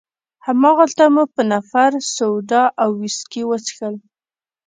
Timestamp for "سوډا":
2.15-2.63